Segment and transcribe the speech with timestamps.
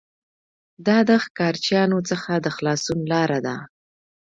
[0.85, 3.55] دا د ښکارچیانو څخه د خلاصون لاره ده